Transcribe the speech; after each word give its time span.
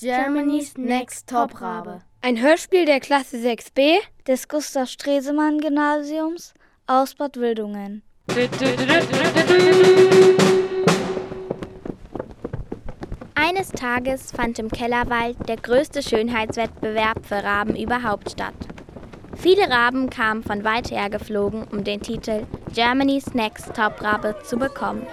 Germany's 0.00 0.78
Next 0.78 1.28
Top 1.28 1.60
Rabe. 1.60 2.02
Ein 2.22 2.40
Hörspiel 2.40 2.84
der 2.84 3.00
Klasse 3.00 3.36
6b 3.38 3.96
des 4.28 4.46
Gustav 4.46 4.88
Stresemann 4.88 5.58
Gymnasiums 5.58 6.54
aus 6.86 7.16
Bad 7.16 7.36
Wildungen. 7.36 8.02
Eines 13.34 13.70
Tages 13.70 14.30
fand 14.30 14.60
im 14.60 14.70
Kellerwald 14.70 15.36
der 15.48 15.56
größte 15.56 16.04
Schönheitswettbewerb 16.04 17.26
für 17.26 17.42
Raben 17.42 17.74
überhaupt 17.74 18.30
statt. 18.30 18.54
Viele 19.34 19.68
Raben 19.68 20.10
kamen 20.10 20.44
von 20.44 20.62
weit 20.62 20.92
her 20.92 21.10
geflogen, 21.10 21.66
um 21.72 21.82
den 21.82 22.00
Titel 22.00 22.46
Germany's 22.72 23.34
Next 23.34 23.74
Top 23.74 24.00
Rabe 24.00 24.36
zu 24.44 24.58
bekommen. 24.58 25.04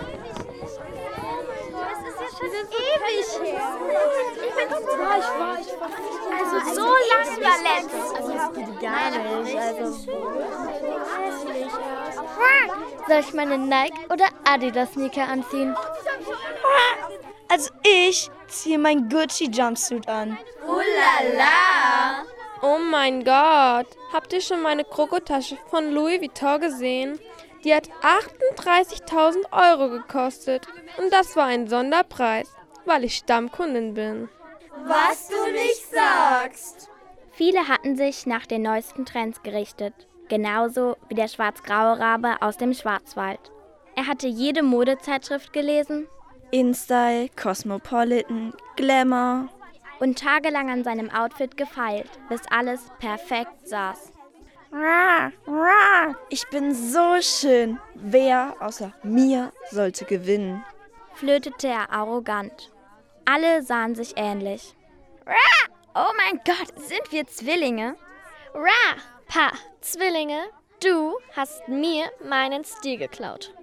Her. 3.41 3.61
Ich 4.35 4.55
bin 4.55 4.69
war, 4.71 5.17
ich 5.17 5.25
war, 5.39 5.59
ich 5.59 5.73
war. 5.79 5.89
Also 6.39 6.55
so 6.73 6.87
lang 7.11 7.29
war 7.43 7.57
letzt. 7.63 8.01
Also 8.15 8.31
gar 8.81 9.09
nicht. 9.43 9.57
Also. 9.57 9.85
Soll 13.07 13.19
ich 13.19 13.33
meine 13.33 13.57
Nike 13.57 14.05
oder 14.11 14.25
Adidas 14.43 14.93
Sneaker 14.93 15.27
anziehen? 15.27 15.75
Also 17.47 17.69
ich 17.83 18.29
ziehe 18.47 18.79
mein 18.79 19.07
Gucci 19.09 19.45
Jumpsuit 19.45 20.07
an. 20.07 20.37
Ulala! 20.65 22.25
Oh 22.61 22.79
mein 22.79 23.23
Gott, 23.23 23.87
habt 24.11 24.33
ihr 24.33 24.41
schon 24.41 24.61
meine 24.61 24.83
Krokotasche 24.83 25.57
von 25.69 25.91
Louis 25.91 26.19
Vuitton 26.19 26.59
gesehen? 26.61 27.19
Die 27.63 27.73
hat 27.73 27.89
38.000 28.01 29.51
Euro 29.51 29.89
gekostet. 29.89 30.67
Und 30.97 31.11
das 31.11 31.35
war 31.35 31.45
ein 31.45 31.67
Sonderpreis, 31.67 32.49
weil 32.85 33.03
ich 33.03 33.15
Stammkundin 33.15 33.93
bin. 33.93 34.29
Was 34.85 35.27
du 35.27 35.51
nicht 35.51 35.89
sagst! 35.91 36.89
Viele 37.31 37.67
hatten 37.67 37.95
sich 37.95 38.25
nach 38.25 38.45
den 38.45 38.61
neuesten 38.61 39.05
Trends 39.05 39.43
gerichtet, 39.43 39.93
genauso 40.29 40.95
wie 41.09 41.15
der 41.15 41.27
schwarz-graue 41.27 41.99
Rabe 41.99 42.41
aus 42.41 42.57
dem 42.57 42.73
Schwarzwald. 42.73 43.51
Er 43.95 44.07
hatte 44.07 44.27
jede 44.27 44.63
Modezeitschrift 44.63 45.53
gelesen 45.53 46.07
InStyle, 46.51 47.29
Cosmopolitan, 47.35 48.53
Glamour. 48.75 49.49
und 49.99 50.19
tagelang 50.19 50.69
an 50.69 50.83
seinem 50.83 51.09
Outfit 51.09 51.57
gefeilt, 51.57 52.09
bis 52.29 52.41
alles 52.49 52.81
perfekt 52.99 53.67
saß. 53.67 54.13
Ich 56.29 56.47
bin 56.49 56.73
so 56.73 57.21
schön. 57.21 57.79
Wer 57.93 58.55
außer 58.59 58.93
mir 59.03 59.51
sollte 59.71 60.05
gewinnen? 60.05 60.63
flötete 61.13 61.67
er 61.67 61.91
arrogant. 61.91 62.71
Alle 63.25 63.63
sahen 63.63 63.95
sich 63.95 64.13
ähnlich. 64.15 64.75
Oh 65.95 66.11
mein 66.17 66.39
Gott, 66.45 66.79
sind 66.79 67.11
wir 67.11 67.25
Zwillinge? 67.25 67.95
Ra, 68.53 68.95
Pa, 69.27 69.51
Zwillinge, 69.81 70.39
du 70.83 71.17
hast 71.35 71.67
mir 71.67 72.05
meinen 72.23 72.63
Stil 72.63 72.97
geklaut. 72.97 73.53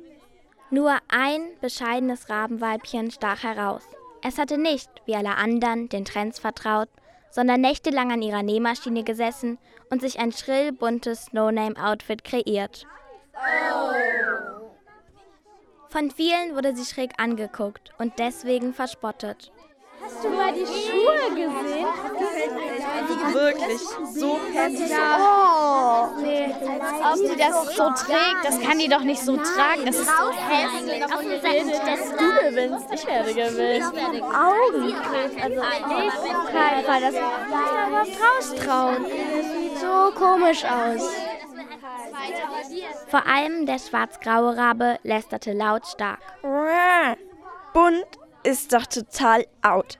Nur 0.71 0.97
ein 1.09 1.51
bescheidenes 1.61 2.29
Rabenweibchen 2.29 3.11
stach 3.11 3.43
heraus. 3.43 3.83
Es 4.23 4.39
hatte 4.39 4.59
nicht, 4.59 4.91
wie 5.05 5.15
alle 5.15 5.37
anderen, 5.37 5.89
den 5.89 6.05
Trends 6.05 6.39
vertraut, 6.39 6.89
sondern 7.31 7.61
nächtelang 7.61 8.13
an 8.13 8.23
ihrer 8.23 8.43
Nähmaschine 8.43 9.05
gesessen 9.05 9.59
und 9.91 10.01
sich 10.01 10.19
ein 10.19 10.33
schrill 10.33 10.73
buntes 10.73 11.33
No-Name-Outfit 11.33 12.25
kreiert. 12.25 12.87
Von 15.93 16.11
vielen 16.11 16.57
wurde 16.57 16.75
sie 16.75 16.87
schräg 16.87 17.11
angeguckt 17.19 17.93
und 17.99 18.19
deswegen 18.19 18.73
verspottet. 18.73 19.53
Hast 20.03 20.25
du 20.25 20.31
mal 20.31 20.51
die 20.55 20.65
Schuhe 20.65 21.29
gesehen? 21.35 21.87
Wirklich, 23.35 23.81
so 24.15 24.41
hässlich. 24.55 24.91
Oh! 24.91 26.09
Nee, 26.23 26.55
ob 27.05 27.17
sie 27.19 27.37
das 27.37 27.77
so 27.77 27.91
trägt, 27.91 28.43
das 28.43 28.59
kann 28.61 28.79
die 28.79 28.89
doch 28.89 29.03
nicht 29.03 29.21
so 29.21 29.37
tragen. 29.37 29.85
Das 29.85 29.97
ist 29.97 30.09
so 30.09 30.33
hässlich. 30.33 31.01
dass 31.85 32.11
du 32.11 32.49
gewinnst. 32.49 32.87
Ich 32.95 33.07
werde 33.07 33.35
gewinnen. 33.35 34.23
Augenkrebs, 34.23 35.43
also 35.43 35.61
ich 35.61 36.35
auf 36.35 36.51
keinen 36.51 36.85
Fall. 36.87 37.01
Das 37.03 37.13
muss 37.13 37.21
was 37.91 38.09
raustrauen. 38.59 39.05
Das 39.05 39.53
sieht 39.53 39.79
so 39.79 40.11
komisch 40.19 40.65
aus. 40.65 41.22
Vor 43.09 43.27
allem 43.27 43.67
der 43.67 43.79
schwarz-graue 43.79 44.57
Rabe 44.57 44.99
lästerte 45.03 45.53
lautstark. 45.53 46.21
Bunt 47.73 48.07
ist 48.43 48.73
doch 48.73 48.87
total 48.87 49.47
out. 49.63 49.99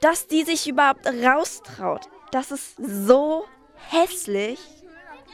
Dass 0.00 0.26
die 0.26 0.42
sich 0.42 0.68
überhaupt 0.68 1.06
raustraut, 1.06 2.08
das 2.30 2.50
ist 2.50 2.76
so 2.76 3.44
hässlich. 3.90 4.60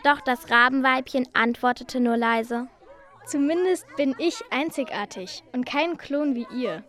Doch 0.05 0.21
das 0.21 0.51
Rabenweibchen 0.51 1.29
antwortete 1.33 2.01
nur 2.01 2.17
leise. 2.17 2.69
Zumindest 3.27 3.87
bin 3.97 4.15
ich 4.19 4.43
einzigartig 4.51 5.43
und 5.53 5.67
kein 5.67 5.99
Klon 5.99 6.35
wie 6.35 6.47
ihr. 6.55 6.83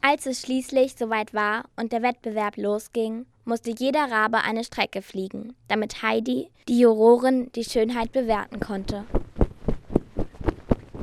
Als 0.00 0.26
es 0.26 0.40
schließlich 0.40 0.94
soweit 0.96 1.32
war 1.32 1.64
und 1.76 1.92
der 1.92 2.02
Wettbewerb 2.02 2.56
losging, 2.56 3.26
musste 3.44 3.70
jeder 3.70 4.10
Rabe 4.10 4.38
eine 4.38 4.64
Strecke 4.64 5.02
fliegen, 5.02 5.54
damit 5.68 6.02
Heidi, 6.02 6.50
die 6.68 6.80
Jurorin, 6.80 7.50
die 7.52 7.64
Schönheit 7.64 8.12
bewerten 8.12 8.60
konnte. 8.60 9.04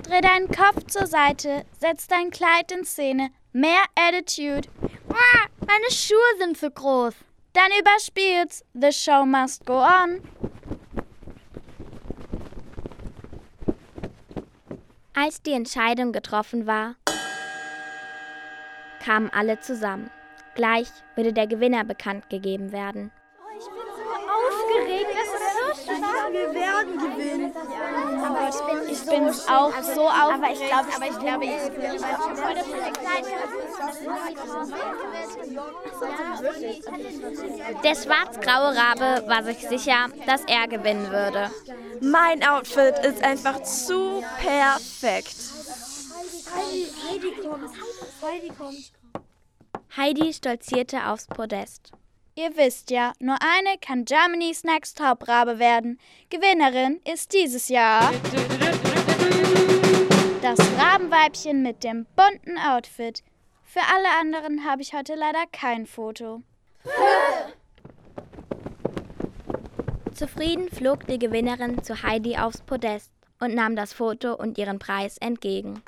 Dreh 0.03 0.21
deinen 0.21 0.49
Kopf 0.49 0.85
zur 0.87 1.07
Seite, 1.07 1.65
setz 1.79 2.07
dein 2.07 2.31
Kleid 2.31 2.71
in 2.71 2.83
Szene, 2.83 3.29
mehr 3.53 3.83
Attitude. 3.95 4.67
Ah, 5.09 5.47
meine 5.65 5.91
Schuhe 5.91 6.17
sind 6.39 6.57
zu 6.57 6.71
groß. 6.71 7.13
Dann 7.53 7.71
überspiel's. 7.79 8.63
The 8.73 8.91
show 8.91 9.25
must 9.25 9.65
go 9.65 9.81
on. 9.81 10.21
Als 15.13 15.41
die 15.41 15.53
Entscheidung 15.53 16.11
getroffen 16.11 16.65
war, 16.65 16.95
kamen 19.03 19.29
alle 19.33 19.59
zusammen. 19.59 20.09
Gleich 20.55 20.89
würde 21.15 21.33
der 21.33 21.47
Gewinner 21.47 21.83
bekannt 21.83 22.29
gegeben 22.29 22.71
werden. 22.71 23.11
Aufgeregt, 24.29 25.07
das 25.09 25.27
ist 25.39 25.85
so 25.85 25.93
schön. 25.93 26.01
Wir 26.31 26.53
werden 26.53 26.97
gewinnen. 26.97 27.53
Aber 28.23 28.49
ich 28.49 28.59
bin, 28.61 28.89
ich 28.93 29.05
bin 29.05 29.29
auch 29.49 29.81
so 29.81 30.07
aufgeregt. 30.07 30.33
Aber 30.33 30.51
ich 30.51 30.59
glaube, 30.67 30.87
aber 30.95 31.07
ich 31.07 31.19
glaube, 31.19 31.45
ich 31.45 31.71
bin 31.71 31.99
voll 32.35 32.55
Der 37.83 37.95
schwarz-graue 37.95 38.75
Rabe 38.75 39.27
war 39.27 39.43
sich 39.43 39.67
sicher, 39.67 40.07
dass 40.25 40.43
er 40.45 40.67
gewinnen 40.67 41.11
würde. 41.11 41.51
Mein 42.01 42.47
Outfit 42.47 42.99
ist 42.99 43.23
einfach 43.23 43.61
zu 43.63 44.23
perfekt. 44.37 45.35
Heidi 46.55 47.31
stolzierte 50.33 51.07
aufs 51.07 51.27
Podest. 51.27 51.91
Ihr 52.35 52.55
wisst 52.55 52.89
ja, 52.89 53.13
nur 53.19 53.37
eine 53.41 53.77
kann 53.79 54.05
Germany's 54.05 54.63
Next 54.63 54.97
Top 54.97 55.27
Rabe 55.27 55.59
werden. 55.59 55.99
Gewinnerin 56.29 57.01
ist 57.11 57.33
dieses 57.33 57.67
Jahr 57.69 58.11
das 60.41 60.59
Rabenweibchen 60.77 61.61
mit 61.61 61.83
dem 61.83 62.05
bunten 62.15 62.57
Outfit. 62.57 63.23
Für 63.63 63.81
alle 63.81 64.07
anderen 64.19 64.65
habe 64.65 64.81
ich 64.81 64.93
heute 64.93 65.15
leider 65.15 65.45
kein 65.51 65.85
Foto. 65.85 66.41
Zufrieden 70.13 70.69
flog 70.69 71.05
die 71.07 71.19
Gewinnerin 71.19 71.83
zu 71.83 72.03
Heidi 72.03 72.37
aufs 72.37 72.61
Podest 72.61 73.11
und 73.39 73.53
nahm 73.53 73.75
das 73.75 73.93
Foto 73.93 74.33
und 74.33 74.57
ihren 74.57 74.79
Preis 74.79 75.17
entgegen. 75.17 75.83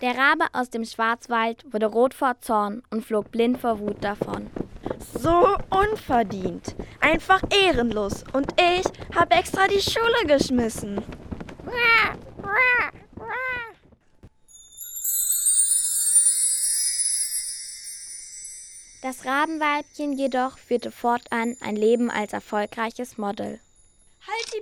Der 0.00 0.16
Rabe 0.16 0.46
aus 0.54 0.70
dem 0.70 0.84
Schwarzwald 0.84 1.64
wurde 1.70 1.86
rot 1.86 2.14
vor 2.14 2.40
Zorn 2.40 2.82
und 2.90 3.04
flog 3.04 3.30
blind 3.30 3.58
vor 3.58 3.80
Wut 3.80 4.02
davon. 4.02 4.50
So 4.98 5.56
unverdient. 5.68 6.74
Einfach 7.00 7.42
ehrenlos. 7.50 8.24
Und 8.32 8.54
ich 8.58 8.86
habe 9.14 9.34
extra 9.34 9.66
die 9.66 9.82
Schule 9.82 10.26
geschmissen. 10.26 11.02
Das 19.02 19.26
Rabenweibchen 19.26 20.12
jedoch 20.12 20.56
führte 20.56 20.90
fortan 20.90 21.56
ein 21.60 21.76
Leben 21.76 22.10
als 22.10 22.32
erfolgreiches 22.32 23.18
Model. 23.18 23.60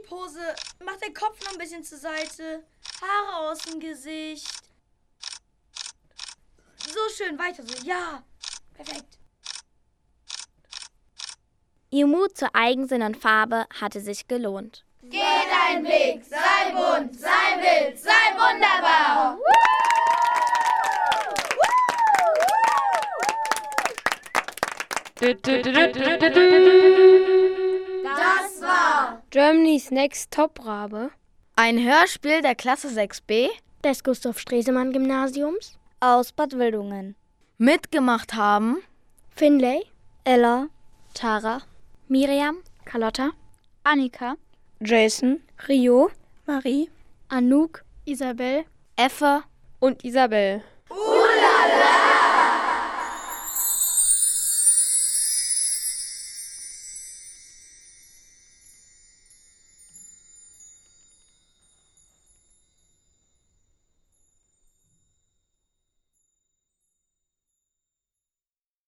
Halt 0.08 0.20
Pose. 0.20 0.55
Mach 0.84 0.96
den 0.96 1.14
Kopf 1.14 1.43
noch 1.44 1.52
ein 1.52 1.58
bisschen 1.58 1.84
zur 1.84 1.99
Seite. 1.99 2.64
Haare 3.00 3.50
aus 3.50 3.58
dem 3.60 3.81
Gesicht. 3.81 4.62
So 6.76 7.00
schön, 7.16 7.38
weiter 7.38 7.62
so. 7.64 7.87
Ja. 7.87 8.22
Ihr 11.90 12.06
Mut 12.06 12.37
zur 12.37 12.55
Eigensinn 12.55 13.02
und 13.02 13.16
Farbe 13.16 13.66
hatte 13.81 14.00
sich 14.00 14.28
gelohnt. 14.28 14.84
Geh 15.02 15.19
deinen 15.19 15.84
Weg, 15.87 16.25
sei 16.25 16.72
bunt, 16.72 17.19
sei 17.19 17.28
wild, 17.60 17.99
sei 17.99 18.10
wunderbar. 18.37 19.38
Das 28.29 28.61
war 28.61 29.23
Germany's 29.31 29.91
Next 29.91 30.31
Top 30.31 30.63
Rabe. 30.63 31.11
Ein 31.57 31.83
Hörspiel 31.83 32.43
der 32.43 32.55
Klasse 32.55 32.89
6b 32.89 33.49
Des 33.83 34.05
Gustav 34.05 34.39
Stresemann 34.39 34.93
Gymnasiums. 34.93 35.79
Aus 36.01 36.33
Bad 36.33 36.53
Wildungen. 36.59 37.17
mitgemacht 37.57 38.35
haben 38.35 38.83
Finlay. 39.35 39.81
Ella, 40.25 40.69
Tara, 41.15 41.63
Miriam, 42.09 42.59
Carlotta. 42.85 43.31
Annika, 43.85 44.35
Jason, 44.81 45.41
Rio. 45.67 46.11
Marie, 46.47 46.91
Anouk. 47.29 47.83
Isabel. 48.05 48.65
Effe 48.97 49.43
Und 49.81 50.05
Isabel. 50.05 50.63